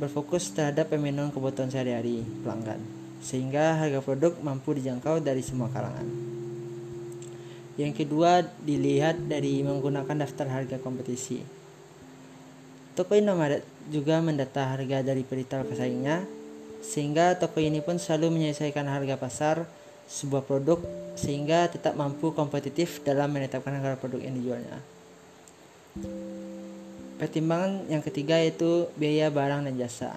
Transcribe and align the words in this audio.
berfokus 0.00 0.48
terhadap 0.56 0.88
pemenuhan 0.88 1.28
kebutuhan 1.36 1.68
sehari-hari 1.68 2.24
pelanggan 2.40 2.80
sehingga 3.20 3.76
harga 3.76 4.00
produk 4.00 4.40
mampu 4.40 4.72
dijangkau 4.80 5.20
dari 5.20 5.44
semua 5.44 5.68
kalangan. 5.68 6.08
Yang 7.76 8.08
kedua 8.08 8.40
dilihat 8.64 9.20
dari 9.28 9.60
menggunakan 9.60 10.24
daftar 10.24 10.48
harga 10.48 10.80
kompetisi 10.80 11.63
Toko 12.94 13.18
Indomaret 13.18 13.66
juga 13.90 14.22
mendata 14.22 14.70
harga 14.70 15.02
dari 15.02 15.26
peritel 15.26 15.66
pesaingnya, 15.66 16.22
sehingga 16.78 17.34
toko 17.34 17.58
ini 17.58 17.82
pun 17.82 17.98
selalu 17.98 18.30
menyelesaikan 18.38 18.86
harga 18.86 19.18
pasar 19.18 19.56
sebuah 20.06 20.46
produk 20.46 20.78
sehingga 21.18 21.66
tetap 21.66 21.98
mampu 21.98 22.30
kompetitif 22.30 23.02
dalam 23.02 23.34
menetapkan 23.34 23.82
harga 23.82 23.98
produk 23.98 24.22
yang 24.22 24.38
dijualnya. 24.38 24.78
Pertimbangan 27.18 27.90
yang 27.90 27.98
ketiga 27.98 28.38
yaitu 28.38 28.86
biaya 28.94 29.26
barang 29.26 29.66
dan 29.66 29.74
jasa. 29.74 30.14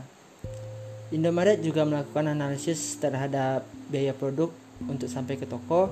Indomaret 1.09 1.58
juga 1.66 1.81
melakukan 1.81 2.30
analisis 2.30 2.94
terhadap 3.02 3.66
biaya 3.89 4.14
produk 4.14 4.53
untuk 4.86 5.09
sampai 5.09 5.42
ke 5.42 5.50
toko, 5.50 5.89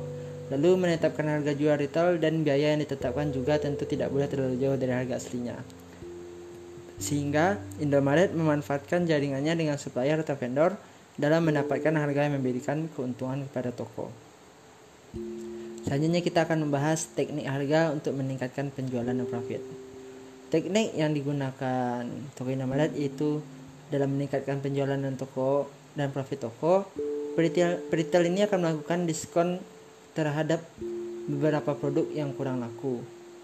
lalu 0.54 0.78
menetapkan 0.78 1.26
harga 1.26 1.58
jual 1.58 1.82
retail 1.82 2.22
dan 2.22 2.46
biaya 2.46 2.78
yang 2.78 2.86
ditetapkan 2.86 3.34
juga 3.34 3.58
tentu 3.58 3.90
tidak 3.90 4.14
boleh 4.14 4.30
terlalu 4.30 4.62
jauh 4.62 4.78
dari 4.78 4.94
harga 4.94 5.18
aslinya 5.18 5.58
sehingga 6.96 7.60
Indomaret 7.84 8.32
memanfaatkan 8.32 9.04
jaringannya 9.04 9.54
dengan 9.56 9.76
supplier 9.76 10.20
atau 10.24 10.36
vendor 10.40 10.80
dalam 11.16 11.48
mendapatkan 11.48 11.96
harga 11.96 12.28
yang 12.28 12.40
memberikan 12.40 12.88
keuntungan 12.92 13.48
kepada 13.48 13.72
toko. 13.72 14.12
Selanjutnya 15.86 16.20
kita 16.26 16.50
akan 16.50 16.68
membahas 16.68 17.08
teknik 17.14 17.46
harga 17.46 17.94
untuk 17.94 18.18
meningkatkan 18.18 18.74
penjualan 18.74 19.14
dan 19.14 19.28
profit. 19.30 19.62
Teknik 20.50 20.98
yang 20.98 21.14
digunakan 21.14 22.04
toko 22.34 22.50
Indomaret 22.50 22.96
itu 22.98 23.44
dalam 23.92 24.18
meningkatkan 24.18 24.66
penjualan 24.66 24.98
dan 24.98 25.14
toko 25.14 25.70
dan 25.94 26.10
profit 26.10 26.42
toko, 26.48 26.90
peritel 27.92 28.24
ini 28.26 28.44
akan 28.50 28.60
melakukan 28.66 29.06
diskon 29.06 29.62
terhadap 30.18 30.64
beberapa 31.30 31.76
produk 31.78 32.08
yang 32.12 32.34
kurang 32.34 32.66
laku. 32.66 33.04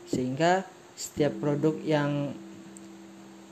Sehingga 0.10 0.66
setiap 0.98 1.38
produk 1.40 1.78
yang 1.86 2.34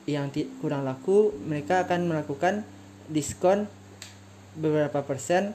yang 0.09 0.33
kurang 0.61 0.85
laku 0.85 1.33
mereka 1.45 1.85
akan 1.85 2.09
melakukan 2.09 2.65
diskon 3.09 3.69
beberapa 4.57 5.05
persen 5.05 5.53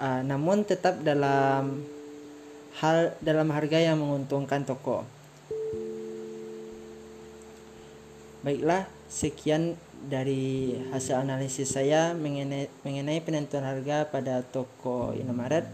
uh, 0.00 0.24
namun 0.24 0.64
tetap 0.64 1.04
dalam 1.04 1.84
hal 2.80 3.12
dalam 3.20 3.48
harga 3.52 3.76
yang 3.76 4.00
menguntungkan 4.00 4.64
toko. 4.64 5.04
Baiklah, 8.40 8.88
sekian 9.12 9.76
dari 10.00 10.72
hasil 10.88 11.20
analisis 11.20 11.76
saya 11.76 12.16
mengenai, 12.16 12.72
mengenai 12.80 13.20
penentuan 13.20 13.68
harga 13.68 14.08
pada 14.08 14.40
toko 14.40 15.12
Indomaret. 15.12 15.68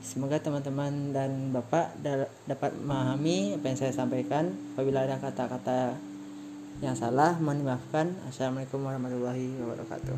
Semoga 0.00 0.38
teman-teman 0.38 1.10
dan 1.10 1.50
Bapak 1.50 1.98
dapat 2.46 2.72
memahami 2.78 3.58
apa 3.58 3.64
yang 3.68 3.78
saya 3.78 3.92
sampaikan. 3.92 4.54
Apabila 4.78 5.02
ada 5.02 5.18
kata-kata 5.18 5.98
yang 6.80 6.96
salah 6.96 7.36
mohon 7.36 7.60
dimaafkan. 7.60 8.16
Assalamualaikum 8.24 8.80
warahmatullahi 8.80 9.52
wabarakatuh 9.60 10.16